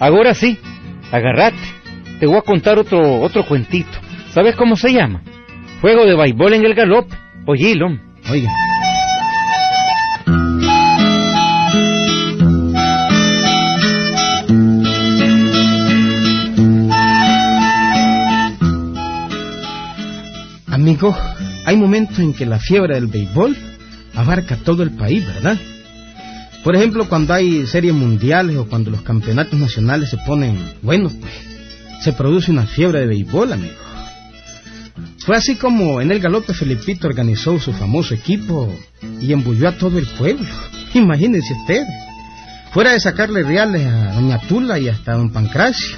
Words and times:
Ahora 0.00 0.32
sí, 0.32 0.58
agarrate. 1.12 1.58
Te 2.18 2.26
voy 2.26 2.38
a 2.38 2.42
contar 2.42 2.78
otro, 2.78 3.20
otro 3.20 3.44
cuentito. 3.44 3.90
¿Sabes 4.32 4.56
cómo 4.56 4.74
se 4.74 4.94
llama? 4.94 5.22
Juego 5.82 6.06
de 6.06 6.16
béisbol 6.16 6.54
en 6.54 6.64
el 6.64 6.74
galope. 6.74 7.14
Oílo. 7.46 7.98
Oiga. 8.30 8.50
Amigo, 20.68 21.14
hay 21.66 21.76
momentos 21.76 22.18
en 22.20 22.32
que 22.32 22.46
la 22.46 22.58
fiebre 22.58 22.94
del 22.94 23.06
béisbol 23.06 23.54
abarca 24.14 24.56
todo 24.56 24.82
el 24.82 24.92
país, 24.92 25.26
¿verdad? 25.26 25.58
Por 26.64 26.76
ejemplo, 26.76 27.08
cuando 27.08 27.32
hay 27.32 27.66
series 27.66 27.94
mundiales 27.94 28.56
o 28.56 28.66
cuando 28.66 28.90
los 28.90 29.02
campeonatos 29.02 29.58
nacionales 29.58 30.10
se 30.10 30.18
ponen 30.18 30.58
buenos, 30.82 31.12
pues 31.14 31.32
se 32.02 32.12
produce 32.12 32.50
una 32.50 32.66
fiebre 32.66 33.00
de 33.00 33.06
béisbol, 33.06 33.52
amigo. 33.52 33.74
Fue 35.18 35.36
así 35.36 35.56
como 35.56 36.00
en 36.00 36.10
el 36.10 36.20
galope 36.20 36.54
Felipito 36.54 37.06
organizó 37.06 37.58
su 37.58 37.72
famoso 37.72 38.14
equipo 38.14 38.74
y 39.20 39.32
embulló 39.32 39.68
a 39.68 39.76
todo 39.76 39.98
el 39.98 40.06
pueblo. 40.06 40.46
Imagínense 40.94 41.52
ustedes. 41.52 41.88
Fuera 42.72 42.92
de 42.92 43.00
sacarle 43.00 43.42
reales 43.42 43.86
a 43.86 44.14
doña 44.14 44.38
Tula 44.40 44.78
y 44.78 44.88
hasta 44.88 45.12
a 45.12 45.16
don 45.16 45.30
Pancracio, 45.30 45.96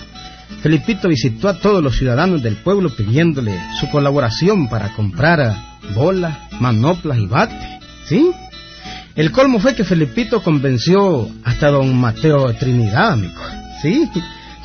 Felipito 0.62 1.08
visitó 1.08 1.48
a 1.48 1.58
todos 1.58 1.82
los 1.82 1.96
ciudadanos 1.96 2.42
del 2.42 2.56
pueblo 2.56 2.88
pidiéndole 2.88 3.58
su 3.80 3.88
colaboración 3.90 4.68
para 4.68 4.94
comprar 4.94 5.56
bolas, 5.94 6.38
manoplas 6.60 7.18
y 7.18 7.26
bates. 7.26 7.68
¿Sí? 8.06 8.30
El 9.14 9.30
colmo 9.30 9.60
fue 9.60 9.74
que 9.74 9.84
Felipito 9.84 10.42
convenció 10.42 11.30
hasta 11.44 11.68
don 11.68 11.94
Mateo 11.94 12.52
Trinidad, 12.54 13.12
amigo. 13.12 13.42
¿Sí? 13.82 14.08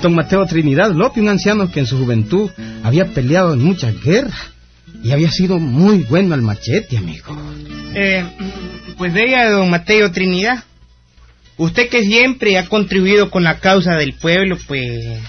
Don 0.02 0.16
Mateo 0.16 0.46
Trinidad 0.46 0.92
López, 0.92 1.22
un 1.22 1.30
anciano 1.30 1.70
que 1.72 1.82
en 1.82 1.88
su 1.88 1.98
juventud 1.98 2.50
había 2.84 3.06
peleado 3.06 3.54
en 3.54 3.64
muchas 3.64 4.00
guerras 4.02 4.52
y 5.04 5.12
había 5.12 5.32
sido 5.32 5.60
muy 5.60 6.04
bueno 6.04 6.34
al 6.34 6.42
machete, 6.42 6.98
amigo. 6.98 7.38
Eh, 7.94 8.26
pues 8.98 9.14
vea, 9.14 9.50
don 9.50 9.70
Mateo 9.70 10.12
Trinidad. 10.12 10.64
Usted 11.58 11.90
que 11.90 12.04
siempre 12.04 12.58
ha 12.58 12.68
contribuido 12.68 13.32
con 13.32 13.44
la 13.44 13.60
causa 13.60 13.96
del 13.96 14.14
pueblo, 14.14 14.58
pues... 14.68 15.20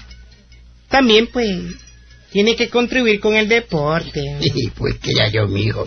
También, 0.87 1.27
pues... 1.31 1.59
Tiene 2.31 2.55
que 2.55 2.69
contribuir 2.69 3.19
con 3.19 3.35
el 3.35 3.47
deporte. 3.49 4.21
Sí, 4.39 4.71
pues 4.75 4.99
que 4.99 5.13
ya 5.15 5.29
yo, 5.29 5.47
mijo. 5.47 5.85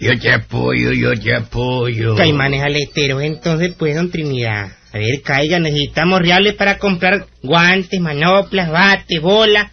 Yo 0.00 0.18
te 0.18 0.32
apoyo, 0.32 0.92
yo 0.92 1.12
te 1.14 1.34
apoyo. 1.34 2.14
Caimanes 2.14 2.62
aleteros, 2.62 3.22
entonces, 3.22 3.74
pues, 3.76 3.96
don 3.96 4.10
Trinidad. 4.10 4.72
A 4.92 4.98
ver, 4.98 5.20
caiga, 5.22 5.58
necesitamos 5.58 6.20
reales 6.20 6.54
para 6.54 6.78
comprar 6.78 7.26
guantes, 7.42 8.00
manoplas, 8.00 8.70
bate, 8.70 9.18
bola 9.18 9.70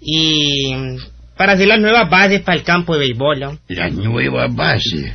y 0.00 0.72
para 1.36 1.52
hacer 1.52 1.66
las 1.66 1.80
nuevas 1.80 2.08
bases 2.08 2.42
para 2.42 2.58
el 2.58 2.64
campo 2.64 2.94
de 2.94 3.00
béisbol. 3.00 3.40
¿no? 3.40 3.58
Las 3.68 3.92
nuevas 3.92 4.54
bases. 4.54 5.12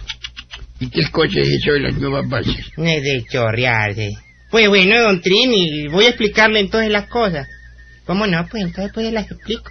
¿Y 0.79 0.89
qué 0.89 1.03
cosa 1.11 1.39
es 1.39 1.47
eso 1.49 1.71
de 1.73 1.79
las 1.79 1.95
nuevas 1.95 2.27
bases? 2.27 2.55
Es 2.77 3.03
de 3.03 3.23
chorrearse. 3.31 4.11
Pues 4.49 4.67
bueno, 4.67 4.99
don 5.01 5.21
Trini, 5.21 5.87
voy 5.87 6.05
a 6.05 6.09
explicarle 6.09 6.59
entonces 6.59 6.91
las 6.91 7.07
cosas. 7.07 7.47
¿Cómo 8.05 8.25
no? 8.25 8.45
Pues 8.49 8.63
entonces 8.63 8.91
pues 8.93 9.13
las 9.13 9.29
explico. 9.29 9.69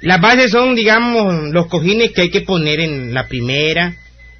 Las 0.00 0.20
bases 0.20 0.50
son, 0.52 0.74
digamos, 0.74 1.52
los 1.52 1.66
cojines 1.66 2.12
que 2.12 2.22
hay 2.22 2.30
que 2.30 2.42
poner 2.42 2.80
en 2.80 3.12
la 3.12 3.26
primera, 3.26 3.96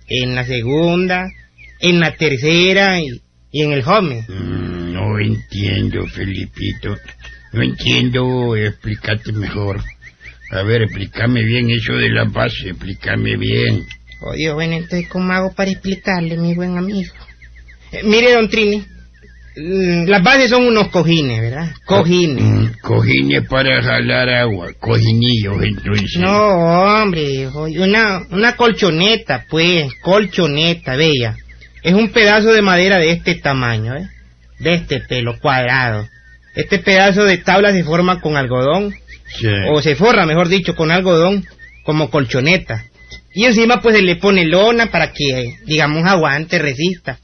en 0.06 0.34
la 0.34 0.44
segunda, 0.44 1.28
en 1.80 2.00
la 2.00 2.14
tercera 2.14 3.00
y, 3.00 3.20
y 3.50 3.62
en 3.62 3.72
el 3.72 3.82
home. 3.84 4.24
Mm, 4.28 4.92
no 4.92 5.18
entiendo, 5.18 6.06
Felipito. 6.06 6.96
No 7.52 7.62
entiendo, 7.62 8.56
explícate 8.56 9.32
mejor. 9.32 9.82
A 10.50 10.62
ver, 10.62 10.82
explícame 10.82 11.42
bien 11.44 11.70
eso 11.70 11.94
de 11.94 12.10
la 12.10 12.24
base, 12.24 12.70
explícame 12.70 13.36
bien. 13.36 13.86
Oye, 14.20 14.52
bueno, 14.52 14.74
entonces, 14.74 15.08
¿cómo 15.08 15.32
hago 15.32 15.54
para 15.54 15.70
explicarle, 15.70 16.36
mi 16.36 16.54
buen 16.54 16.76
amigo? 16.78 17.12
Eh, 17.92 18.02
mire, 18.04 18.32
don 18.32 18.48
Trini, 18.48 18.84
las 20.06 20.22
bases 20.22 20.50
son 20.50 20.66
unos 20.66 20.88
cojines, 20.88 21.40
¿verdad? 21.40 21.70
Cojines. 21.84 22.44
Mm, 22.44 22.66
cojines 22.82 23.46
para 23.48 23.82
jalar 23.82 24.28
agua, 24.28 24.68
cojinillos, 24.78 25.62
entonces. 25.62 26.16
No, 26.18 26.46
hombre, 27.02 27.48
una, 27.48 28.22
una 28.30 28.56
colchoneta, 28.56 29.46
pues, 29.48 29.92
colchoneta, 30.02 30.96
bella. 30.96 31.36
Es 31.82 31.94
un 31.94 32.10
pedazo 32.10 32.52
de 32.52 32.62
madera 32.62 32.98
de 32.98 33.10
este 33.10 33.34
tamaño, 33.36 33.96
¿eh? 33.96 34.08
De 34.60 34.74
este 34.74 35.00
pelo 35.00 35.38
cuadrado. 35.40 36.06
Este 36.54 36.78
pedazo 36.78 37.24
de 37.24 37.38
tabla 37.38 37.72
se 37.72 37.84
forma 37.84 38.20
con 38.20 38.36
algodón, 38.36 38.94
Sí. 39.38 39.46
o 39.70 39.82
se 39.82 39.94
forra, 39.94 40.24
mejor 40.24 40.48
dicho, 40.48 40.74
con 40.74 40.90
algodón, 40.90 41.44
como 41.84 42.10
colchoneta. 42.10 42.84
Y 43.34 43.44
encima 43.44 43.80
pues 43.80 43.94
se 43.96 44.02
le 44.02 44.16
pone 44.16 44.44
lona 44.46 44.86
para 44.86 45.12
que, 45.12 45.56
digamos, 45.66 46.04
aguante, 46.06 46.58
resista. 46.58 47.18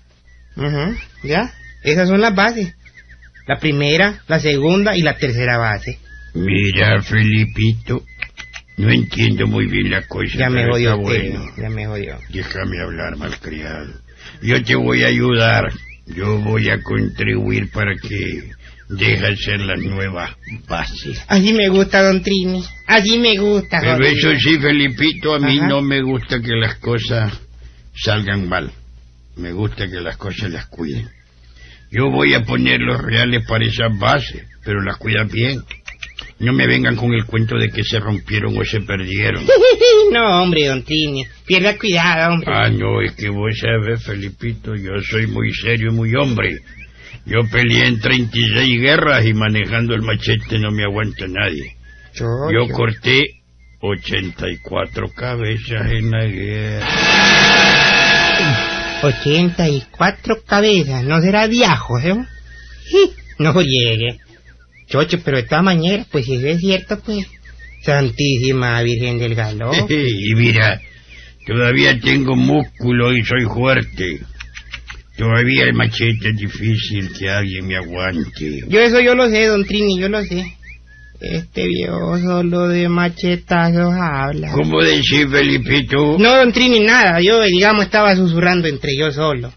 Ujú, 0.57 0.97
¿Ya? 1.25 1.51
Esas 1.85 2.09
son 2.09 2.21
las 2.21 2.35
bases. 2.35 2.75
La 3.47 3.59
primera, 3.59 4.23
la 4.27 4.41
segunda 4.41 4.97
y 4.97 5.03
la 5.03 5.17
tercera 5.17 5.59
base. 5.59 5.99
Mira, 6.35 7.01
Felipito, 7.03 8.03
no 8.79 8.91
entiendo 8.91 9.47
muy 9.47 9.67
bien 9.67 9.91
la 9.91 10.03
cosa. 10.07 10.39
Ya 10.39 10.51
me 10.51 10.67
jodió 10.67 10.97
bueno. 10.99 11.45
ya 11.57 11.69
me 11.69 11.87
jodió. 11.87 12.19
Déjame 12.31 12.81
hablar, 12.81 13.17
malcriado. 13.17 13.93
Yo 14.43 14.63
te 14.65 14.75
voy 14.75 15.05
a 15.05 15.09
ayudar. 15.09 15.73
Yo 16.07 16.39
voy 16.39 16.69
a 16.71 16.83
contribuir 16.83 17.71
para 17.71 17.95
que 17.97 18.51
dejes 18.89 19.45
ser 19.45 19.61
las 19.61 19.79
nuevas 19.79 20.33
bases. 20.67 21.23
Así 21.29 21.53
me 21.53 21.69
gusta, 21.69 22.03
don 22.03 22.23
Trini. 22.23 22.63
Así 22.87 23.19
me 23.19 23.37
gusta, 23.39 23.79
Pero 23.81 24.05
eso 24.05 24.35
sí, 24.37 24.59
Felipito, 24.59 25.35
a 25.35 25.39
mí 25.39 25.59
Ajá. 25.59 25.69
no 25.69 25.81
me 25.83 26.03
gusta 26.03 26.41
que 26.41 26.55
las 26.55 26.77
cosas 26.77 27.41
salgan 27.95 28.49
mal. 28.49 28.73
Me 29.37 29.53
gusta 29.53 29.89
que 29.89 30.01
las 30.01 30.17
cosas 30.17 30.51
las 30.51 30.67
cuiden. 30.67 31.09
Yo 31.95 32.11
voy 32.11 32.35
a 32.35 32.43
poner 32.43 32.81
los 32.81 33.01
reales 33.01 33.47
para 33.47 33.65
esas 33.65 33.97
bases, 33.99 34.45
pero 34.65 34.83
las 34.83 34.97
cuidas 34.97 35.31
bien. 35.31 35.61
No 36.41 36.53
me 36.53 36.67
vengan 36.67 36.97
con 36.97 37.15
el 37.15 37.25
cuento 37.25 37.57
de 37.57 37.71
que 37.71 37.85
se 37.85 38.01
rompieron 38.01 38.59
o 38.59 38.65
se 38.65 38.81
perdieron. 38.81 39.45
No, 40.13 40.43
hombre, 40.43 40.67
don 40.67 40.85
Trini. 40.85 41.25
Pierda 41.47 41.77
cuidado, 41.77 42.35
hombre. 42.35 42.53
Ah, 42.53 42.69
no, 42.69 43.01
es 43.01 43.13
que 43.13 43.31
vos 43.31 43.59
sabes, 43.59 44.05
Felipito, 44.05 44.75
yo 44.77 44.93
soy 45.03 45.27
muy 45.27 45.53
serio 45.53 45.91
y 45.91 45.95
muy 45.95 46.15
hombre. 46.15 46.59
Yo 47.27 47.41
peleé 47.51 47.87
en 47.87 47.99
36 48.01 48.81
guerras 48.81 49.25
y 49.25 49.33
manejando 49.33 49.95
el 49.95 50.03
machete 50.03 50.59
no 50.59 50.71
me 50.71 50.85
aguanta 50.85 51.27
nadie. 51.27 51.77
Chocho. 52.13 52.53
Yo 52.53 52.69
corté 52.73 53.41
84 53.81 55.09
cabezas 55.15 55.91
en 55.91 56.11
la 56.11 56.25
guerra. 56.27 57.34
84 59.05 60.43
cabezas. 60.47 61.05
¿No 61.05 61.21
será 61.21 61.47
viajo, 61.47 61.99
eh? 61.99 62.15
Sí, 62.85 63.13
No 63.39 63.61
llegue. 63.61 64.19
Chocho, 64.89 65.19
pero 65.25 65.39
de 65.39 65.45
todas 65.45 65.65
maneras, 65.65 66.07
pues 66.11 66.27
si 66.27 66.35
eso 66.35 66.47
es 66.47 66.61
cierto, 66.61 66.99
pues... 67.01 67.27
Santísima 67.83 68.81
Virgen 68.83 69.19
del 69.19 69.35
Galo. 69.35 69.71
y 69.89 70.35
mira, 70.35 70.81
todavía 71.47 71.99
tengo 72.01 72.35
músculo 72.35 73.15
y 73.15 73.23
soy 73.25 73.45
fuerte. 73.45 74.21
Todavía 75.17 75.65
el 75.65 75.75
machete 75.75 76.31
es 76.31 76.37
difícil 76.37 77.13
que 77.13 77.29
alguien 77.29 77.67
me 77.67 77.77
aguante. 77.77 78.65
Yo 78.69 78.81
eso 78.81 79.01
yo 79.01 79.15
lo 79.15 79.29
sé, 79.29 79.47
don 79.47 79.65
Trini, 79.65 80.01
yo 80.01 80.09
lo 80.09 80.23
sé. 80.25 80.45
Este 81.31 81.67
viejo 81.67 82.19
solo 82.19 82.69
de 82.69 82.89
machetazos 82.89 83.95
habla. 83.95 84.53
¿Cómo 84.53 84.83
decís, 84.83 85.27
Felipito? 85.31 86.17
No, 86.19 86.37
don 86.37 86.53
Trini, 86.53 86.81
nada. 86.81 87.21
Yo, 87.21 87.43
digamos, 87.43 87.85
estaba 87.85 88.15
susurrando 88.15 88.69
entre 88.69 88.97
yo 88.97 89.11
solo. 89.11 89.53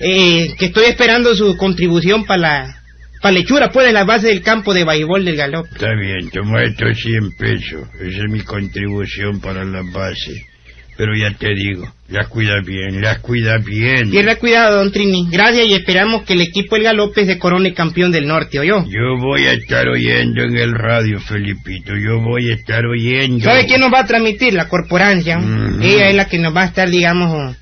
Eh, 0.00 0.54
que 0.58 0.66
estoy 0.66 0.86
esperando 0.86 1.34
su 1.34 1.56
contribución 1.56 2.24
para 2.24 2.40
la... 2.40 2.78
Para 3.20 3.34
lechura, 3.34 3.70
pues, 3.70 3.86
de 3.86 3.92
la 3.92 4.02
base 4.02 4.26
del 4.28 4.42
campo 4.42 4.74
de 4.74 4.84
béisbol 4.84 5.24
del 5.24 5.36
galope. 5.36 5.68
Está 5.72 5.94
bien, 5.94 6.28
toma 6.30 6.64
estos 6.64 6.98
100 6.98 7.30
pesos. 7.38 7.88
Esa 8.00 8.24
es 8.24 8.30
mi 8.30 8.40
contribución 8.40 9.40
para 9.40 9.64
la 9.64 9.82
base. 9.82 10.51
Pero 10.96 11.16
ya 11.16 11.34
te 11.36 11.54
digo, 11.54 11.90
las 12.08 12.28
cuida 12.28 12.60
bien, 12.64 13.00
las 13.00 13.18
cuida 13.20 13.56
bien. 13.58 14.10
Pierda 14.10 14.36
cuidado, 14.36 14.76
don 14.76 14.92
Trini. 14.92 15.26
Gracias 15.30 15.66
y 15.66 15.72
esperamos 15.72 16.22
que 16.22 16.34
el 16.34 16.42
equipo 16.42 16.74
del 16.74 16.84
galope 16.84 17.24
se 17.24 17.38
corone 17.38 17.72
campeón 17.72 18.12
del 18.12 18.26
norte, 18.26 18.58
¿oyó? 18.58 18.84
Yo 18.86 19.16
voy 19.18 19.46
a 19.46 19.52
estar 19.52 19.88
oyendo 19.88 20.42
en 20.42 20.56
el 20.56 20.72
radio, 20.72 21.18
Felipito. 21.20 21.94
Yo 21.96 22.20
voy 22.20 22.50
a 22.50 22.54
estar 22.54 22.84
oyendo. 22.84 23.44
¿Sabe 23.44 23.66
quién 23.66 23.80
nos 23.80 23.92
va 23.92 24.00
a 24.00 24.06
transmitir? 24.06 24.52
La 24.52 24.68
corporancia. 24.68 25.40
Ella 25.80 26.08
es 26.10 26.14
la 26.14 26.26
que 26.26 26.38
nos 26.38 26.54
va 26.54 26.62
a 26.62 26.66
estar, 26.66 26.90
digamos, 26.90 27.56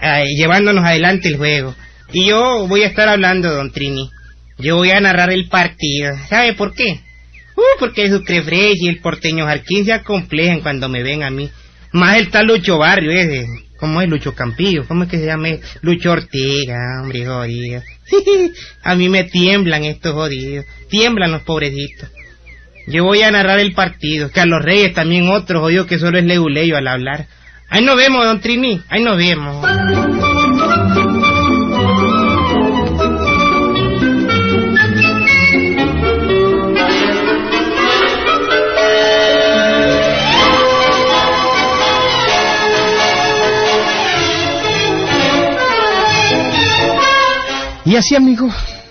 eh, 0.00 0.24
llevándonos 0.36 0.84
adelante 0.84 1.28
el 1.28 1.36
juego. 1.36 1.74
Y 2.12 2.26
yo 2.26 2.66
voy 2.66 2.82
a 2.82 2.88
estar 2.88 3.08
hablando, 3.08 3.54
don 3.54 3.70
Trini. 3.70 4.10
Yo 4.58 4.76
voy 4.76 4.90
a 4.90 5.00
narrar 5.00 5.32
el 5.32 5.48
partido. 5.48 6.12
¿Sabe 6.28 6.54
por 6.54 6.74
qué? 6.74 7.00
Uh, 7.56 7.78
porque 7.78 8.04
el 8.04 8.10
Sucre 8.10 8.42
y 8.74 8.88
el 8.88 8.98
porteño 8.98 9.46
Jarquín 9.46 9.84
se 9.84 9.92
acomplejan 9.92 10.60
cuando 10.60 10.88
me 10.88 11.02
ven 11.02 11.22
a 11.22 11.30
mí. 11.30 11.50
Más 11.92 12.18
el 12.18 12.30
tal 12.30 12.46
Lucho 12.46 12.78
Barrio 12.78 13.10
ese, 13.10 13.46
¿Cómo 13.82 14.00
es 14.00 14.08
Lucho 14.08 14.32
Campillo? 14.32 14.86
¿Cómo 14.86 15.02
es 15.02 15.10
que 15.10 15.18
se 15.18 15.26
llama? 15.26 15.48
Lucho 15.80 16.12
Ortega, 16.12 17.02
hombre, 17.02 17.26
jodido. 17.26 17.82
a 18.84 18.94
mí 18.94 19.08
me 19.08 19.24
tiemblan 19.24 19.82
estos 19.82 20.12
jodidos. 20.12 20.64
Tiemblan 20.88 21.32
los 21.32 21.42
pobrecitos. 21.42 22.08
Yo 22.86 23.02
voy 23.02 23.22
a 23.22 23.32
narrar 23.32 23.58
el 23.58 23.74
partido. 23.74 24.30
Carlos 24.32 24.62
Reyes 24.62 24.94
también 24.94 25.28
otro 25.28 25.58
jodido 25.60 25.88
que 25.88 25.98
solo 25.98 26.16
es 26.16 26.24
leguleyo 26.24 26.76
al 26.76 26.86
hablar. 26.86 27.26
Ahí 27.70 27.84
nos 27.84 27.96
vemos, 27.96 28.24
don 28.24 28.40
Trini. 28.40 28.80
Ahí 28.88 29.02
nos 29.02 29.16
vemos. 29.16 29.66
Y 47.92 47.96
así, 47.96 48.16
amigo, 48.16 48.48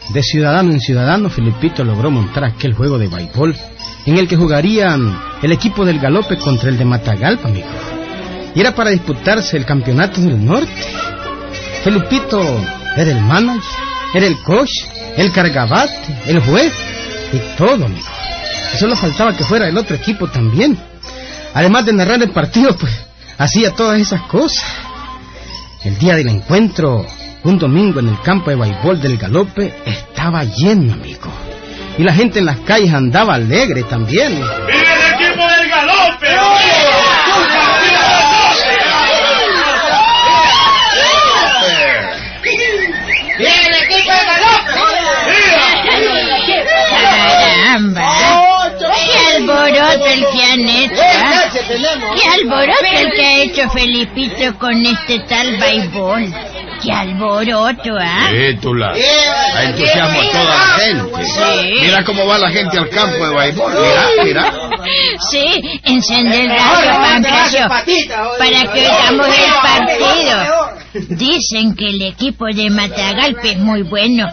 de 0.09 0.21
ciudadano 0.21 0.73
en 0.73 0.79
ciudadano, 0.79 1.31
Felipito 1.31 1.83
logró 1.83 2.11
montar 2.11 2.43
aquel 2.43 2.75
juego 2.75 2.99
de 2.99 3.07
béisbol 3.07 3.57
en 4.05 4.17
el 4.19 4.27
que 4.27 4.37
jugarían 4.37 5.19
el 5.41 5.51
equipo 5.51 5.83
del 5.85 5.97
Galope 5.97 6.37
contra 6.37 6.69
el 6.69 6.77
de 6.77 6.85
Matagalpa, 6.85 7.47
amigo. 7.47 7.67
Y 8.53 8.59
era 8.59 8.75
para 8.75 8.91
disputarse 8.91 9.57
el 9.57 9.65
campeonato 9.65 10.21
del 10.21 10.45
norte. 10.45 10.71
Felipito 11.83 12.39
era 12.95 13.09
el 13.09 13.21
manager, 13.21 13.63
era 14.13 14.27
el 14.27 14.37
coach, 14.43 14.69
el 15.17 15.31
cargabate, 15.31 16.21
el 16.27 16.39
juez 16.39 16.71
y 17.33 17.57
todo, 17.57 17.85
amigo. 17.85 18.07
Y 18.75 18.77
solo 18.77 18.95
faltaba 18.95 19.35
que 19.35 19.43
fuera 19.43 19.67
el 19.67 19.79
otro 19.79 19.95
equipo 19.95 20.27
también. 20.27 20.77
Además 21.55 21.87
de 21.87 21.93
narrar 21.93 22.21
el 22.21 22.29
partido, 22.29 22.77
pues 22.77 22.93
hacía 23.39 23.73
todas 23.73 23.99
esas 23.99 24.21
cosas. 24.27 24.63
El 25.83 25.97
día 25.97 26.15
del 26.15 26.29
encuentro, 26.29 27.03
un 27.43 27.57
domingo 27.57 27.99
en 27.99 28.09
el 28.09 28.21
campo 28.21 28.49
de 28.51 28.55
béisbol 28.55 29.01
del 29.01 29.17
Galope, 29.17 29.73
estaba 29.85 30.43
lleno, 30.43 30.93
amigo. 30.93 31.31
Y 31.97 32.03
la 32.03 32.13
gente 32.13 32.39
en 32.39 32.45
las 32.45 32.59
calles 32.59 32.93
andaba 32.93 33.35
alegre 33.35 33.83
también. 33.83 34.33
¡Vive 34.35 34.93
el 34.93 35.13
equipo 35.13 35.43
del 35.47 35.69
galope! 35.69 36.27
¡Bien, 43.37 43.53
el 43.67 43.83
equipo 43.83 44.11
de 44.11 44.25
Caramba. 47.41 48.01
¡Qué 48.79 49.35
alboroto 49.35 50.05
el 50.05 50.25
que 50.27 50.43
han 50.43 50.69
hecho! 50.69 51.01
¿ah? 51.01 51.49
¡Qué 52.15 52.27
alboroto 52.29 52.85
el 52.95 53.11
que 53.13 53.25
ha 53.25 53.43
hecho 53.43 53.69
Felipito 53.69 54.57
con 54.57 54.85
este 54.85 55.19
tal 55.27 55.57
béisbol! 55.57 56.33
¡Qué 56.81 56.91
alboroto, 56.91 57.95
ah! 57.99 58.29
Sí, 58.31 58.57
Tula. 58.61 58.93
Ha 59.55 59.63
entusiasmo 59.63 60.21
a 60.21 60.29
toda 60.31 60.43
la 60.43 60.59
gente. 60.79 61.25
Sí. 61.25 61.73
Mira 61.81 62.03
cómo 62.03 62.25
va 62.25 62.37
la 62.37 62.49
gente 62.49 62.77
al 62.77 62.89
campo 62.89 63.27
de 63.27 63.35
béisbol. 63.35 63.73
Mira, 63.73 64.07
mira. 64.23 64.53
Sí, 65.29 65.79
encende 65.83 66.41
el 66.41 66.49
radio, 66.49 66.91
Pancracio, 67.01 67.67
para 67.67 68.73
que 68.73 68.79
oigamos 68.79 69.27
el 69.27 69.53
partido. 69.61 71.15
Dicen 71.15 71.75
que 71.75 71.87
el 71.87 72.01
equipo 72.01 72.45
de 72.47 72.69
Matagalpa 72.69 73.47
es 73.47 73.59
muy 73.59 73.83
bueno. 73.83 74.27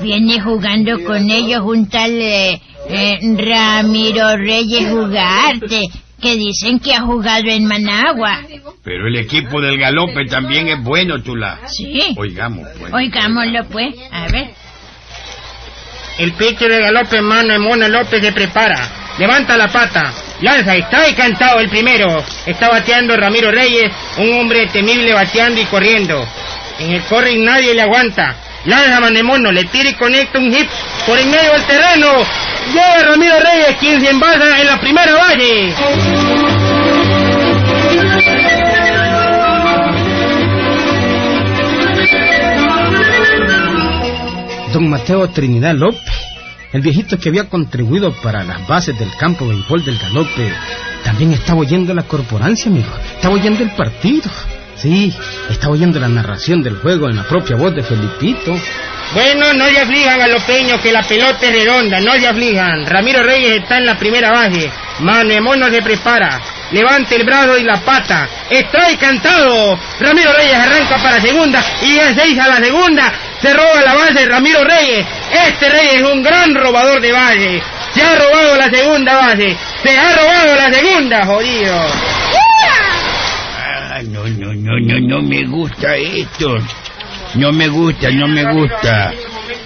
Viene 0.00 0.40
jugando 0.40 1.02
con 1.04 1.30
ellos 1.30 1.62
un 1.64 1.88
tal 1.88 2.10
eh, 2.10 2.60
eh, 2.88 3.18
Ramiro 3.36 4.36
Reyes 4.36 4.90
Jugarte, 4.90 5.82
que 6.24 6.36
dicen 6.36 6.80
que 6.80 6.94
ha 6.94 7.02
jugado 7.02 7.44
en 7.48 7.66
Managua. 7.66 8.40
Pero 8.82 9.08
el 9.08 9.16
equipo 9.16 9.60
del 9.60 9.78
galope 9.78 10.24
también 10.24 10.68
es 10.68 10.82
bueno, 10.82 11.22
Tula. 11.22 11.60
Sí. 11.66 12.14
Oigamos, 12.16 12.66
pues. 12.78 12.92
Oigámoslo, 12.94 13.64
pues. 13.70 13.94
A 14.10 14.26
ver. 14.28 14.48
El 16.18 16.32
pitcher 16.32 16.70
de 16.70 16.80
galope, 16.80 17.20
mano, 17.20 17.58
Mono 17.60 17.88
López 17.88 18.22
se 18.22 18.32
prepara. 18.32 18.88
Levanta 19.18 19.56
la 19.56 19.68
pata. 19.68 20.12
Lanza, 20.40 20.74
está 20.76 21.06
encantado 21.06 21.60
el 21.60 21.68
primero. 21.68 22.24
Está 22.46 22.70
bateando 22.70 23.16
Ramiro 23.16 23.50
Reyes, 23.50 23.92
un 24.16 24.32
hombre 24.32 24.66
temible 24.68 25.12
bateando 25.12 25.60
y 25.60 25.64
corriendo. 25.66 26.26
En 26.78 26.92
el 26.92 27.02
corre 27.02 27.32
y 27.32 27.38
nadie 27.38 27.74
le 27.74 27.82
aguanta. 27.82 28.34
Lanza 28.66 29.00
Manemono, 29.00 29.52
le 29.52 29.64
tira 29.64 29.90
y 29.90 29.94
conecta 29.94 30.38
un 30.38 30.50
hit 30.50 30.68
por 31.06 31.18
en 31.18 31.30
medio 31.30 31.52
del 31.52 31.64
terreno. 31.64 32.06
Llega 32.72 33.04
Ramiro 33.10 33.38
Reyes, 33.40 33.76
quien 33.78 34.00
se 34.00 34.10
envasa 34.10 34.58
en 34.58 34.66
la 34.66 34.80
primera 34.80 35.14
valle. 35.14 35.74
Don 44.72 44.88
Mateo 44.88 45.28
Trinidad 45.28 45.74
López, 45.74 46.00
el 46.72 46.80
viejito 46.80 47.18
que 47.18 47.28
había 47.28 47.48
contribuido 47.50 48.12
para 48.22 48.42
las 48.44 48.66
bases 48.66 48.98
del 48.98 49.14
campo 49.16 49.46
de 49.46 49.54
del 49.84 49.98
Galope, 49.98 50.52
también 51.04 51.32
estaba 51.32 51.60
oyendo 51.60 51.92
la 51.92 52.04
corporancia, 52.04 52.70
amigo. 52.70 52.88
Estaba 53.14 53.34
oyendo 53.34 53.62
el 53.62 53.70
partido. 53.70 54.30
Sí, 54.76 55.14
estaba 55.50 55.72
oyendo 55.72 55.98
la 56.00 56.08
narración 56.08 56.62
del 56.62 56.76
juego 56.76 57.08
en 57.08 57.16
la 57.16 57.24
propia 57.24 57.56
voz 57.56 57.74
de 57.74 57.82
Felipito. 57.82 58.54
Bueno, 59.12 59.52
no 59.54 59.66
se 59.66 59.80
aflijan 59.80 60.18
galopeños, 60.18 60.80
que 60.80 60.90
la 60.90 61.02
pelota 61.02 61.46
es 61.46 61.52
redonda, 61.52 62.00
no 62.00 62.12
se 62.14 62.26
aflijan. 62.26 62.84
Ramiro 62.86 63.22
Reyes 63.22 63.62
está 63.62 63.78
en 63.78 63.86
la 63.86 63.96
primera 63.96 64.32
base. 64.32 64.70
Manemono 65.00 65.68
se 65.70 65.82
prepara. 65.82 66.40
Levante 66.72 67.16
el 67.16 67.24
brazo 67.24 67.56
y 67.56 67.62
la 67.62 67.80
pata. 67.80 68.28
Está 68.50 68.80
cantado. 68.98 69.78
Ramiro 70.00 70.32
Reyes 70.32 70.54
arranca 70.54 70.96
para 70.96 71.20
segunda 71.20 71.62
y 71.82 71.98
es 71.98 72.14
seis 72.16 72.38
a 72.38 72.48
la 72.48 72.56
segunda. 72.56 73.12
Se 73.40 73.52
roba 73.52 73.82
la 73.84 73.94
base 73.94 74.26
Ramiro 74.26 74.64
Reyes. 74.64 75.06
Este 75.30 75.68
Reyes 75.68 75.94
es 76.00 76.02
un 76.02 76.22
gran 76.22 76.54
robador 76.54 77.00
de 77.00 77.12
base. 77.12 77.62
Se 77.92 78.02
ha 78.02 78.16
robado 78.16 78.56
la 78.56 78.70
segunda 78.70 79.14
base. 79.14 79.56
Se 79.84 79.96
ha 79.96 80.16
robado 80.16 80.56
la 80.56 80.72
segunda, 80.72 81.26
jodido. 81.26 81.86
Ah, 83.96 84.02
no, 84.02 84.24
no, 84.26 84.43
no, 84.80 85.00
no, 85.00 85.00
no 85.00 85.22
me 85.22 85.44
gusta 85.44 85.96
esto. 85.96 86.56
No 87.34 87.52
me 87.52 87.68
gusta, 87.68 88.10
no 88.10 88.28
me 88.28 88.44
gusta. 88.52 89.12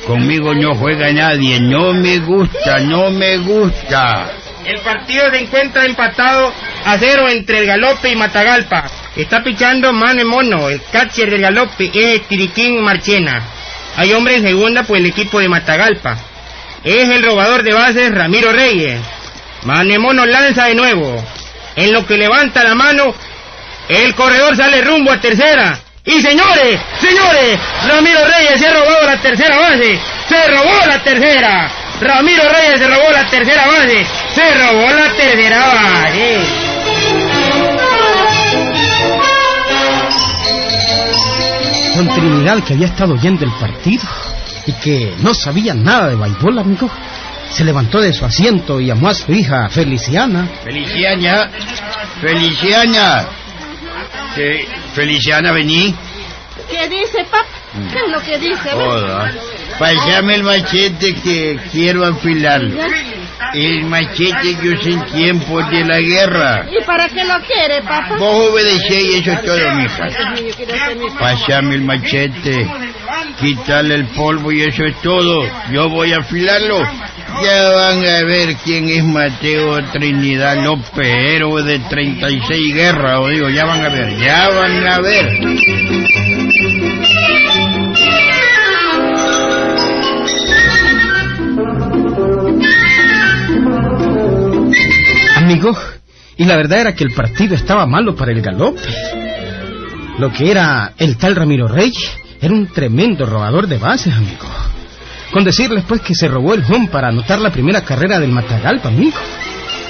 Conmigo 0.06 0.54
no 0.54 0.74
juega 0.74 1.12
nadie. 1.12 1.60
No 1.60 1.92
me 1.92 2.18
gusta, 2.18 2.80
no 2.80 3.10
me 3.10 3.36
gusta. 3.38 4.30
El 4.64 4.80
partido 4.80 5.30
se 5.30 5.38
encuentra 5.38 5.84
empatado 5.84 6.52
a 6.84 6.98
cero 6.98 7.28
entre 7.28 7.60
el 7.60 7.66
Galope 7.66 8.10
y 8.10 8.16
Matagalpa. 8.16 8.84
Está 9.16 9.42
pichando 9.42 9.92
Mano 9.92 10.24
Mono, 10.26 10.68
el 10.68 10.82
catcher 10.92 11.30
del 11.30 11.40
Galope 11.40 11.90
es 11.92 12.22
Tiriquín 12.28 12.82
Marchena. 12.82 13.42
Hay 13.96 14.12
hombre 14.12 14.36
en 14.36 14.42
segunda 14.42 14.82
por 14.82 14.98
el 14.98 15.06
equipo 15.06 15.40
de 15.40 15.48
Matagalpa. 15.48 16.18
Es 16.84 17.08
el 17.08 17.22
robador 17.22 17.62
de 17.62 17.72
bases 17.72 18.14
Ramiro 18.14 18.52
Reyes. 18.52 19.00
Mano 19.64 20.00
Mono 20.00 20.26
lanza 20.26 20.66
de 20.66 20.74
nuevo. 20.74 21.24
En 21.74 21.92
lo 21.92 22.06
que 22.06 22.18
levanta 22.18 22.64
la 22.64 22.74
mano, 22.74 23.14
el 23.88 24.14
corredor 24.14 24.57
sale 24.57 24.83
rumbo 24.83 25.11
a 25.11 25.21
tercera. 25.21 25.78
Y 26.04 26.23
señores, 26.23 26.80
señores, 27.00 27.59
Ramiro 27.87 28.21
Reyes 28.25 28.59
se 28.59 28.66
ha 28.66 28.73
robado 28.73 29.07
la 29.07 29.21
tercera 29.21 29.59
base. 29.59 30.00
Se 30.28 30.49
robó 30.49 30.87
la 30.87 31.02
tercera. 31.02 31.71
Ramiro 32.00 32.45
Reyes 32.45 32.78
se 32.78 32.88
robó 32.88 33.11
la 33.12 33.26
tercera 33.26 33.66
base. 33.66 34.07
Se 34.35 34.54
robó 34.54 34.90
la 34.90 35.12
tercera 35.12 35.66
base. 35.66 36.38
Don 41.97 42.09
Trinidad, 42.14 42.62
que 42.62 42.75
había 42.75 42.87
estado 42.87 43.14
oyendo 43.14 43.45
el 43.45 43.52
partido 43.52 44.04
y 44.66 44.73
que 44.75 45.14
no 45.18 45.35
sabía 45.35 45.75
nada 45.75 46.09
de 46.09 46.16
béisbol, 46.16 46.59
amigo, 46.59 46.88
se 47.50 47.64
levantó 47.64 48.00
de 48.00 48.12
su 48.12 48.25
asiento 48.25 48.80
y 48.80 48.87
llamó 48.87 49.09
a 49.09 49.14
su 49.14 49.33
hija 49.33 49.68
Feliciana. 49.68 50.49
Feliciana, 50.64 51.50
Feliciana. 52.21 53.26
Sí, 54.35 54.66
Feliciana, 54.94 55.52
vení. 55.52 55.94
¿Qué 56.70 56.88
dice, 56.88 57.25
papá? 57.25 57.47
¿Qué 57.92 57.99
es 57.99 58.11
lo 58.11 58.20
que 58.20 58.38
dice? 58.38 58.70
Joda. 58.70 59.32
Pásame 59.78 60.35
el 60.35 60.42
machete 60.42 61.14
que 61.14 61.58
quiero 61.70 62.04
afilarlo. 62.04 62.80
El 63.54 63.85
machete 63.85 64.56
que 64.61 64.68
usé 64.70 64.90
en 64.90 65.04
tiempos 65.06 65.70
de 65.70 65.85
la 65.85 66.00
guerra. 66.00 66.66
¿Y 66.70 66.85
para 66.85 67.08
qué 67.08 67.25
lo 67.25 67.40
quiere, 67.40 67.80
papá? 67.82 68.16
Vos 68.18 68.50
obedecé 68.50 69.02
y 69.02 69.14
eso 69.20 69.32
es 69.32 69.42
todo, 69.42 69.73
mija. 69.75 70.08
Pásame 71.18 71.76
el 71.76 71.82
machete, 71.82 72.68
quítale 73.40 73.94
el 73.94 74.06
polvo 74.08 74.50
y 74.52 74.62
eso 74.62 74.85
es 74.85 75.00
todo. 75.00 75.49
Yo 75.70 75.88
voy 75.88 76.12
a 76.12 76.18
afilarlo. 76.18 76.82
Ya 77.42 77.71
van 77.71 78.04
a 78.04 78.25
ver 78.25 78.57
quién 78.64 78.88
es 78.88 79.04
Mateo 79.04 79.78
Trinidad 79.92 80.62
López, 80.64 81.07
héroe 81.07 81.62
de 81.62 81.78
36 81.78 82.75
guerras, 82.75 83.21
o 83.21 83.28
digo, 83.28 83.49
ya 83.49 83.64
van 83.64 83.85
a 83.85 83.88
ver, 83.88 84.18
ya 84.18 84.49
van 84.49 84.87
a 84.87 85.00
ver. 85.00 85.26
Amigo, 95.37 95.78
y 96.37 96.45
la 96.45 96.57
verdad 96.57 96.80
era 96.80 96.95
que 96.95 97.04
el 97.04 97.12
partido 97.12 97.54
estaba 97.54 97.87
malo 97.87 98.16
para 98.16 98.33
el 98.33 98.42
galope. 98.42 98.83
Lo 100.18 100.33
que 100.33 100.50
era 100.50 100.92
el 100.99 101.16
tal 101.16 101.37
Ramiro 101.37 101.68
Reyes 101.68 102.11
era 102.40 102.52
un 102.52 102.66
tremendo 102.66 103.26
robador 103.26 103.68
de 103.68 103.78
bases, 103.78 104.12
amigo. 104.12 104.67
Con 105.32 105.44
decirles, 105.44 105.85
pues, 105.87 106.00
que 106.00 106.14
se 106.14 106.28
robó 106.28 106.54
el 106.54 106.64
home 106.64 106.88
para 106.88 107.08
anotar 107.08 107.40
la 107.40 107.50
primera 107.50 107.82
carrera 107.82 108.18
del 108.18 108.32
Matagalpa, 108.32 108.88
amigo. 108.88 109.18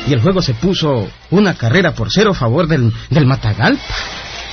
Y 0.06 0.12
el 0.12 0.20
juego 0.20 0.42
se 0.42 0.54
puso 0.54 1.08
una 1.30 1.54
carrera 1.54 1.92
por 1.92 2.08
cero 2.10 2.30
a 2.30 2.34
favor 2.34 2.66
del, 2.66 2.92
del 3.10 3.26
Matagalpa. 3.26 3.82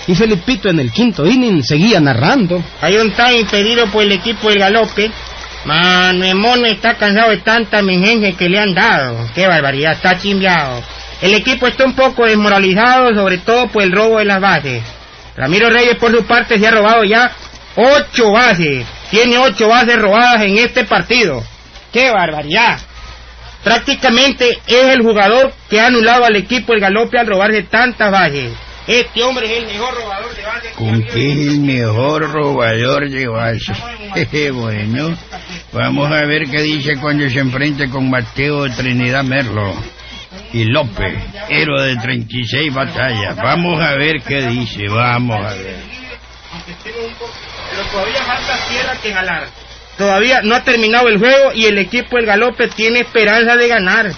Y 0.07 0.13
Felipito 0.13 0.69
en 0.69 0.79
el 0.79 0.91
quinto 0.91 1.25
inning 1.25 1.63
seguía 1.63 1.99
narrando. 1.99 2.63
Hay 2.81 2.97
un 2.97 3.11
tan 3.11 3.33
impedido 3.35 3.87
por 3.87 4.03
el 4.03 4.11
equipo 4.11 4.49
del 4.49 4.59
galope. 4.59 5.09
Manuel 5.65 6.35
Mono 6.35 6.67
está 6.67 6.95
cansado 6.95 7.31
de 7.31 7.37
tanta 7.37 7.79
emergencia 7.79 8.33
que 8.33 8.49
le 8.49 8.59
han 8.59 8.75
dado. 8.75 9.27
Qué 9.33 9.47
barbaridad, 9.47 9.93
está 9.93 10.17
chimbeado. 10.17 10.83
El 11.21 11.33
equipo 11.33 11.65
está 11.65 11.85
un 11.85 11.95
poco 11.95 12.25
desmoralizado, 12.25 13.15
sobre 13.15 13.39
todo 13.39 13.67
por 13.67 13.81
el 13.81 13.91
robo 13.91 14.19
de 14.19 14.25
las 14.25 14.39
bases. 14.39 14.83
Ramiro 15.35 15.69
Reyes, 15.71 15.95
por 15.95 16.11
su 16.11 16.23
parte, 16.25 16.59
se 16.59 16.67
ha 16.67 16.71
robado 16.71 17.03
ya 17.03 17.31
ocho 17.75 18.31
bases. 18.31 18.85
Tiene 19.15 19.37
ocho 19.37 19.69
bases 19.69 19.97
robadas 19.97 20.41
en 20.43 20.57
este 20.57 20.83
partido. 20.83 21.41
¡Qué 21.93 22.11
barbaridad! 22.11 22.77
Prácticamente 23.63 24.59
es 24.67 24.87
el 24.87 25.03
jugador 25.03 25.53
que 25.69 25.79
ha 25.79 25.87
anulado 25.87 26.25
al 26.25 26.35
equipo 26.35 26.73
el 26.73 26.81
galope 26.81 27.17
al 27.17 27.25
robarse 27.25 27.63
tantas 27.63 28.11
bases. 28.11 28.51
Este 28.85 29.23
hombre 29.23 29.45
es 29.45 29.63
el 29.63 29.67
mejor 29.67 29.95
robador 29.95 30.35
de 30.35 30.43
bases. 30.43 30.71
¿Con 30.73 31.01
qué 31.03 31.31
es 31.31 31.37
el 31.47 31.59
mejor 31.61 32.29
robador 32.29 33.09
de 33.09 33.27
bases? 33.27 33.71
bueno, 34.53 35.17
vamos 35.71 36.11
a 36.11 36.25
ver 36.25 36.49
qué 36.51 36.61
dice 36.61 36.97
cuando 36.99 37.29
se 37.29 37.39
enfrente 37.39 37.89
con 37.89 38.09
Mateo 38.09 38.69
Trinidad 38.69 39.23
Merlo. 39.23 39.73
Y 40.51 40.65
López, 40.65 41.23
héroe 41.49 41.87
de 41.87 41.95
36 41.95 42.73
batallas. 42.73 43.37
Vamos 43.37 43.81
a 43.81 43.95
ver 43.95 44.21
qué 44.27 44.41
dice, 44.47 44.89
vamos 44.89 45.39
a 45.39 45.53
ver. 45.53 45.95
Pero 47.75 47.89
todavía 47.89 48.23
falta 48.23 48.57
tierra 48.69 48.95
que 49.01 49.13
jalar. 49.13 49.47
Todavía 49.97 50.41
no 50.43 50.55
ha 50.55 50.63
terminado 50.63 51.07
el 51.09 51.19
juego 51.19 51.51
y 51.53 51.65
el 51.65 51.77
equipo 51.77 52.15
del 52.17 52.25
galope 52.25 52.67
tiene 52.69 53.01
esperanza 53.01 53.55
de 53.57 53.67
ganar. 53.67 54.11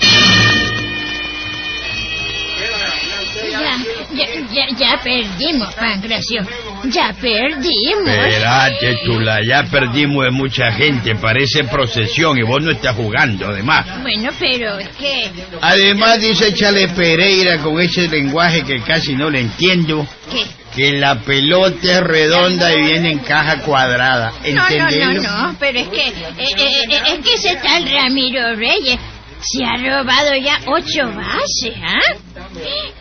Ya, 4.14 4.26
ya, 4.54 4.66
ya, 4.78 5.02
perdimos, 5.04 5.74
Pancracio. 5.76 6.42
Ya 6.86 7.14
perdimos. 7.20 8.08
Espérate, 8.08 8.96
Tula, 9.06 9.40
ya 9.46 9.64
perdimos 9.64 10.24
de 10.24 10.32
mucha 10.32 10.72
gente, 10.72 11.16
parece 11.16 11.66
procesión 11.66 12.38
y 12.38 12.44
vos 12.44 12.62
no 12.62 12.72
estás 12.72 12.96
jugando, 12.96 13.48
además. 13.48 13.86
Bueno, 14.02 14.30
pero 14.40 14.80
es 14.80 14.90
que... 14.90 15.30
Además 15.62 16.22
dice 16.22 16.54
Chale 16.54 16.88
Pereira 16.90 17.58
con 17.60 17.80
ese 17.82 18.08
lenguaje 18.08 18.64
que 18.64 18.82
casi 18.82 19.14
no 19.14 19.30
le 19.30 19.42
entiendo, 19.42 20.08
¿Qué? 20.32 20.46
que 20.76 20.94
la 20.94 21.20
pelota 21.22 21.78
es 21.82 22.02
redonda 22.02 22.74
y 22.74 22.82
viene 22.82 23.12
en 23.12 23.20
caja 23.20 23.62
cuadrada. 23.64 24.32
No, 24.54 24.70
no, 24.70 24.90
no, 24.90 25.22
no, 25.22 25.56
pero 25.60 25.80
es 25.80 25.88
que, 25.90 26.08
eh, 26.08 26.14
eh, 26.38 26.84
eh, 26.90 27.02
es 27.14 27.26
que 27.26 27.34
ese 27.34 27.56
tal 27.58 27.90
Ramiro 27.92 28.56
Reyes 28.56 29.00
se 29.42 29.66
ha 29.66 29.76
robado 29.78 30.36
ya 30.36 30.60
ocho 30.68 31.12
bases, 31.14 31.74
¿ah? 31.84 32.16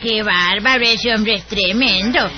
Qué 0.00 0.22
bárbaro, 0.22 0.84
ese 0.84 1.14
hombre 1.14 1.34
es 1.36 1.44
tremendo. 1.44 2.30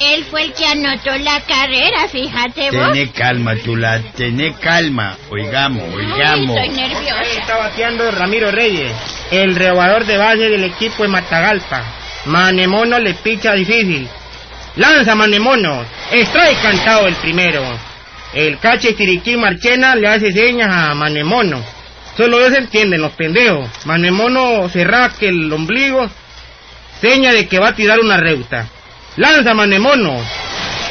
Él 0.00 0.24
fue 0.24 0.44
el 0.44 0.52
que 0.52 0.66
anotó 0.66 1.16
la 1.18 1.40
carrera, 1.42 2.08
fíjate 2.08 2.70
vos. 2.70 2.92
Tené 2.92 3.10
calma, 3.12 3.54
Tula, 3.56 4.00
tené 4.16 4.54
calma. 4.54 5.16
Oigamos, 5.30 5.84
Ay, 5.84 5.94
oigamos. 5.94 6.56
estoy 6.58 6.68
nerviosa. 6.76 7.22
Está 7.38 7.56
bateando 7.58 8.10
Ramiro 8.10 8.50
Reyes, 8.50 8.90
el 9.30 9.54
robador 9.54 10.04
de 10.04 10.16
base 10.16 10.48
del 10.48 10.64
equipo 10.64 11.02
de 11.04 11.08
Matagalpa. 11.08 11.84
Manemono 12.26 12.98
le 12.98 13.14
picha 13.14 13.52
difícil. 13.52 14.08
Lanza 14.76 15.14
Manemono. 15.14 15.84
Extrae 16.10 16.54
cantado 16.62 17.06
el 17.06 17.14
primero. 17.16 17.62
El 18.32 18.58
cache 18.58 18.94
Tiriquí 18.94 19.36
Marchena 19.36 19.94
le 19.94 20.08
hace 20.08 20.32
señas 20.32 20.70
a 20.72 20.94
Manemono. 20.94 21.62
Solo 22.16 22.40
ellos 22.40 22.58
entienden, 22.58 23.02
los 23.02 23.12
pendejos. 23.12 23.68
Manemono 23.84 24.68
se 24.68 24.84
rasca 24.84 25.26
el 25.26 25.52
ombligo, 25.52 26.08
seña 27.02 27.32
de 27.32 27.48
que 27.48 27.58
va 27.58 27.68
a 27.68 27.74
tirar 27.74 27.98
una 28.00 28.16
reuta. 28.16 28.68
Lanza 29.16 29.52
Manemono. 29.52 30.24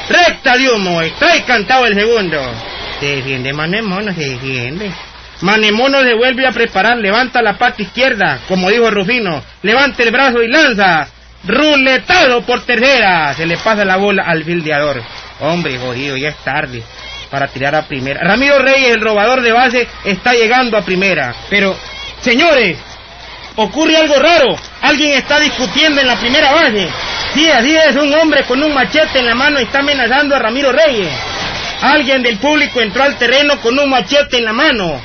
Recta 0.10 0.58
de 0.58 0.70
humo, 0.70 1.02
extrae 1.02 1.44
cantado 1.44 1.86
el 1.86 1.96
segundo. 1.96 2.40
Se 3.00 3.16
defiende 3.16 3.54
Manemono, 3.54 4.14
se 4.14 4.30
defiende. 4.30 4.92
Manemono 5.40 6.02
se 6.02 6.14
vuelve 6.14 6.46
a 6.46 6.52
preparar, 6.52 6.98
levanta 6.98 7.42
la 7.42 7.58
pata 7.58 7.82
izquierda, 7.82 8.42
como 8.48 8.70
dijo 8.70 8.92
Rufino, 8.92 9.42
levanta 9.64 10.04
el 10.04 10.12
brazo 10.12 10.44
y 10.44 10.50
lanza. 10.50 11.08
Ruletado 11.44 12.42
por 12.42 12.62
tercera. 12.66 13.34
Se 13.34 13.48
le 13.48 13.58
pasa 13.58 13.84
la 13.84 13.98
bola 13.98 14.24
al 14.28 14.44
fildeador. 14.44 15.02
Hombre, 15.40 15.80
jodido, 15.80 16.16
ya 16.16 16.30
es 16.30 16.38
tarde 16.44 16.84
para 17.32 17.48
tirar 17.48 17.74
a 17.74 17.88
primera. 17.88 18.22
Ramiro 18.22 18.60
Reyes, 18.60 18.94
el 18.94 19.02
robador 19.02 19.42
de 19.42 19.52
base, 19.52 19.88
está 20.04 20.34
llegando 20.34 20.78
a 20.78 20.84
primera. 20.84 21.34
Pero, 21.50 21.76
señores, 22.20 22.78
ocurre 23.56 23.98
algo 23.98 24.16
raro. 24.20 24.56
Alguien 24.82 25.12
está 25.14 25.40
discutiendo 25.40 26.02
en 26.02 26.08
la 26.08 26.16
primera 26.16 26.52
base. 26.52 26.88
Sí, 27.34 27.50
así 27.50 27.76
es, 27.76 27.96
un 27.96 28.14
hombre 28.14 28.44
con 28.44 28.62
un 28.62 28.74
machete 28.74 29.20
en 29.20 29.26
la 29.26 29.36
mano 29.36 29.60
está 29.60 29.80
amenazando 29.80 30.36
a 30.36 30.40
Ramiro 30.40 30.72
Reyes. 30.72 31.10
Alguien 31.82 32.22
del 32.22 32.38
público 32.38 32.82
entró 32.82 33.04
al 33.04 33.18
terreno 33.18 33.60
con 33.62 33.78
un 33.80 33.90
machete 33.90 34.38
en 34.38 34.46
la 34.46 34.54
mano. 34.54 35.02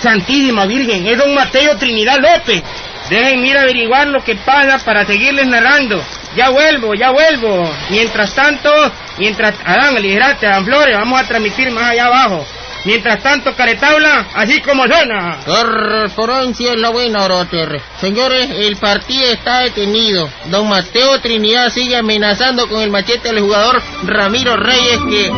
Santísima 0.00 0.66
Virgen, 0.66 1.06
es 1.06 1.18
don 1.18 1.34
Mateo 1.34 1.76
Trinidad 1.76 2.18
López. 2.18 2.62
Dejen 3.10 3.44
ir 3.44 3.56
a 3.58 3.62
averiguar 3.62 4.06
lo 4.08 4.24
que 4.24 4.34
pasa 4.36 4.82
para 4.84 5.04
seguirles 5.04 5.46
narrando. 5.46 6.02
Ya 6.36 6.48
vuelvo, 6.48 6.94
ya 6.94 7.10
vuelvo. 7.10 7.70
Mientras 7.90 8.34
tanto, 8.34 8.70
mientras... 9.18 9.54
Adán, 9.64 9.96
aligerate, 9.96 10.46
Adán 10.46 10.64
Flores, 10.64 10.96
vamos 10.96 11.20
a 11.20 11.24
transmitir 11.24 11.70
más 11.70 11.90
allá 11.90 12.06
abajo. 12.06 12.46
Mientras 12.84 13.22
tanto, 13.22 13.54
Caretabla, 13.56 14.28
así 14.34 14.60
como 14.60 14.86
suena. 14.86 15.38
Correspondencia 15.46 16.72
es 16.72 16.80
la 16.80 16.90
buena, 16.90 17.24
Oroter. 17.24 17.80
Señores, 17.98 18.50
el 18.50 18.76
partido 18.76 19.24
está 19.30 19.60
detenido. 19.60 20.28
Don 20.50 20.68
Mateo 20.68 21.18
Trinidad 21.20 21.70
sigue 21.70 21.96
amenazando 21.96 22.68
con 22.68 22.82
el 22.82 22.90
machete 22.90 23.30
al 23.30 23.40
jugador 23.40 23.82
Ramiro 24.04 24.56
Reyes 24.56 24.98
que... 25.08 25.32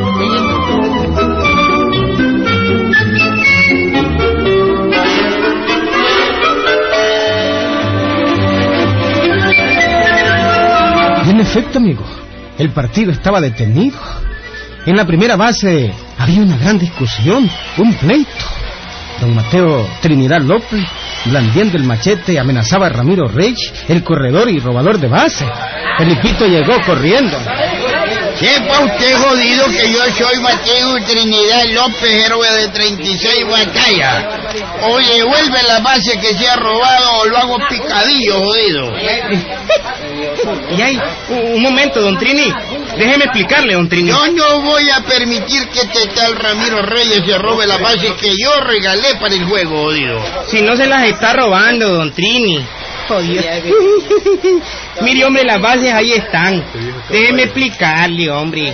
Y 11.25 11.31
en 11.31 11.41
efecto, 11.41 11.79
amigo, 11.79 12.05
el 12.59 12.71
partido 12.71 13.12
estaba 13.12 13.41
detenido. 13.41 13.99
En 14.85 14.97
la 14.97 15.05
primera 15.05 15.37
base 15.37 15.93
había 16.18 16.42
una 16.42 16.56
gran 16.56 16.78
discusión, 16.78 17.50
un 17.78 17.94
pleito. 17.94 18.44
Don 19.20 19.35
Mateo 19.35 19.88
Trinidad 20.02 20.42
López, 20.42 20.85
blandiendo 21.25 21.78
el 21.78 21.85
machete, 21.85 22.38
amenazaba 22.38 22.87
a 22.87 22.90
Ramiro 22.90 23.26
Reyes, 23.28 23.73
el 23.88 24.04
corredor 24.04 24.50
y 24.50 24.58
robador 24.58 24.99
de 24.99 25.08
base. 25.08 25.46
Felipito 25.96 26.46
llegó 26.46 26.75
corriendo. 26.85 27.38
Sepa 28.38 28.80
usted, 28.80 29.16
jodido, 29.16 29.64
que 29.68 29.90
yo 29.90 30.04
soy 30.14 30.38
Mateo 30.40 30.96
Trinidad 31.06 31.64
López, 31.73 32.26
héroe 32.26 32.46
de 32.52 32.68
36 32.68 33.46
batallas. 33.46 34.25
Oye, 34.82 35.23
vuelve 35.23 35.62
la 35.66 35.78
base 35.80 36.18
que 36.20 36.35
se 36.35 36.46
ha 36.46 36.56
robado 36.56 37.20
o 37.20 37.25
lo 37.25 37.38
hago 37.38 37.58
picadillo, 37.68 38.35
jodido. 38.40 38.92
Y 40.76 40.80
hay, 40.80 40.99
un, 41.28 41.54
un 41.54 41.62
momento, 41.62 42.00
don 42.00 42.18
Trini. 42.18 42.52
Déjeme 42.99 43.25
explicarle, 43.25 43.75
don 43.75 43.88
Trini. 43.88 44.09
Yo 44.09 44.26
no 44.29 44.61
voy 44.62 44.88
a 44.91 45.00
permitir 45.03 45.69
que 45.69 45.81
este 45.81 46.07
tal 46.15 46.35
Ramiro 46.37 46.83
Reyes 46.83 47.23
se 47.26 47.37
robe 47.38 47.67
la 47.67 47.76
base 47.79 48.15
que 48.15 48.35
yo 48.38 48.61
regalé 48.61 49.15
para 49.21 49.35
el 49.35 49.45
juego, 49.45 49.85
jodido. 49.85 50.21
Si 50.49 50.62
no 50.62 50.76
se 50.76 50.87
las 50.87 51.05
está 51.05 51.33
robando, 51.35 51.91
don 51.93 52.12
Trini. 52.12 52.65
Jodido. 53.09 53.43
Mire, 55.03 55.25
hombre, 55.25 55.45
las 55.45 55.61
bases 55.61 55.93
ahí 55.93 56.12
están. 56.12 56.65
Déjeme 57.11 57.45
explicarle, 57.45 58.31
hombre. 58.31 58.73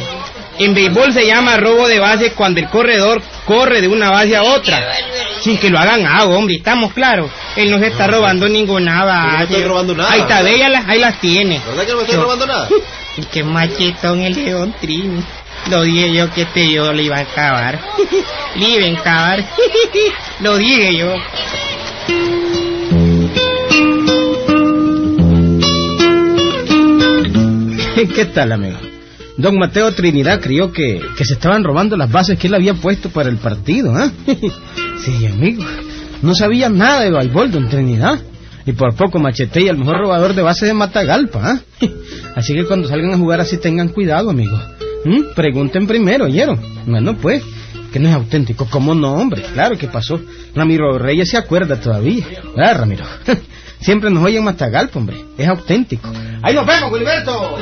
En 0.58 0.74
béisbol 0.74 1.12
se 1.12 1.26
llama 1.26 1.56
robo 1.56 1.88
de 1.88 1.98
base 1.98 2.32
cuando 2.32 2.60
el 2.60 2.68
corredor 2.68 3.20
corre 3.46 3.80
de 3.80 3.88
una 3.88 4.10
base 4.10 4.36
a 4.36 4.42
otra. 4.42 4.92
Sin 5.40 5.56
que 5.58 5.70
lo 5.70 5.78
hagan 5.78 6.06
algo, 6.06 6.36
hombre, 6.36 6.56
estamos 6.56 6.92
claros. 6.92 7.30
Él 7.56 7.70
no 7.70 7.78
se 7.78 7.88
está 7.88 8.06
robando 8.06 8.48
ninguna 8.48 9.04
base. 9.04 9.36
no 9.38 9.44
estoy 9.44 9.64
robando 9.64 9.94
nada, 9.96 10.12
Ahí 10.12 10.20
está, 10.20 10.36
¿verdad? 10.36 10.50
de 10.50 10.54
ella 10.56 10.68
las, 10.68 10.88
ahí 10.88 10.98
las 11.00 11.20
tiene. 11.20 11.60
¿Verdad 11.66 11.84
que 11.84 11.90
no 11.90 11.96
me 11.96 12.02
estoy 12.02 12.16
Yo- 12.16 12.22
robando 12.22 12.46
nada? 12.46 12.68
Y 13.16 13.22
qué 13.26 13.44
machetón 13.44 14.20
el 14.20 14.50
Don 14.50 14.72
Trini. 14.80 15.22
Lo 15.70 15.82
dije 15.82 16.12
yo 16.14 16.30
que 16.32 16.42
este 16.42 16.72
yo 16.72 16.92
le 16.92 17.04
iba 17.04 17.18
a 17.18 17.20
acabar. 17.20 17.80
Le 18.56 18.68
iba 18.70 18.86
a 18.86 19.00
acabar. 19.00 19.44
Lo 20.40 20.56
dije 20.56 20.96
yo. 20.96 21.14
¿Qué 28.14 28.24
tal, 28.26 28.52
amigo? 28.52 28.78
Don 29.36 29.58
Mateo 29.58 29.92
Trinidad 29.92 30.40
creyó 30.40 30.72
que, 30.72 31.00
que 31.16 31.24
se 31.24 31.34
estaban 31.34 31.64
robando 31.64 31.96
las 31.96 32.10
bases 32.10 32.38
que 32.38 32.46
él 32.48 32.54
había 32.54 32.74
puesto 32.74 33.10
para 33.10 33.28
el 33.28 33.36
partido, 33.36 33.94
¿ah? 33.94 34.10
sí, 35.04 35.26
amigo. 35.26 35.64
No 36.22 36.34
sabía 36.34 36.68
nada 36.68 37.00
de 37.02 37.10
béisbol, 37.10 37.50
don 37.50 37.68
Trinidad. 37.68 38.20
Y 38.66 38.72
por 38.72 38.94
poco 38.94 39.18
machetea 39.18 39.70
el 39.70 39.78
mejor 39.78 39.98
robador 39.98 40.34
de 40.34 40.42
base 40.42 40.66
de 40.66 40.74
Matagalpa, 40.74 41.40
¿ah? 41.42 41.60
Así 42.36 42.54
que 42.54 42.64
cuando 42.64 42.88
salgan 42.88 43.12
a 43.12 43.18
jugar 43.18 43.40
así 43.40 43.58
tengan 43.58 43.88
cuidado, 43.88 44.30
amigos. 44.30 44.60
¿Mm? 45.04 45.34
Pregunten 45.34 45.86
primero, 45.86 46.26
¿oyeron? 46.26 46.60
Bueno, 46.86 47.16
pues, 47.16 47.42
que 47.92 47.98
no 47.98 48.08
es 48.08 48.14
auténtico. 48.14 48.66
¿Cómo 48.70 48.94
no, 48.94 49.12
hombre? 49.14 49.42
Claro 49.52 49.76
que 49.76 49.88
pasó. 49.88 50.20
Ramiro 50.54 50.98
Reyes 50.98 51.30
se 51.30 51.36
acuerda 51.36 51.80
todavía. 51.80 52.24
¿Verdad, 52.56 52.78
Ramiro? 52.78 53.04
Siempre 53.80 54.10
nos 54.10 54.24
oyen 54.24 54.44
Matagalpa, 54.44 54.98
hombre. 54.98 55.24
Es 55.36 55.48
auténtico. 55.48 56.10
Ahí 56.42 56.54
nos 56.54 56.66
vemos, 56.66 56.90
Gilberto. 56.96 57.58